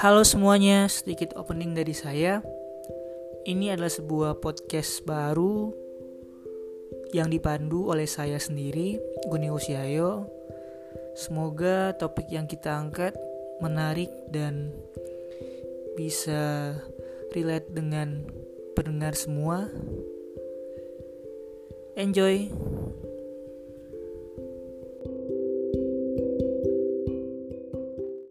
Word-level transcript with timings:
Halo 0.00 0.24
semuanya, 0.24 0.88
sedikit 0.88 1.36
opening 1.36 1.76
dari 1.76 1.92
saya. 1.92 2.40
Ini 3.44 3.76
adalah 3.76 3.92
sebuah 3.92 4.40
podcast 4.40 5.04
baru 5.04 5.68
yang 7.12 7.28
dipandu 7.28 7.92
oleh 7.92 8.08
saya 8.08 8.40
sendiri, 8.40 8.96
Guni 9.28 9.52
Usiayo. 9.52 10.24
Semoga 11.12 11.92
topik 12.00 12.32
yang 12.32 12.48
kita 12.48 12.72
angkat 12.72 13.12
menarik 13.60 14.08
dan 14.32 14.72
bisa 16.00 16.72
relate 17.36 17.68
dengan 17.68 18.24
pendengar 18.72 19.12
semua. 19.12 19.68
Enjoy. 22.00 22.71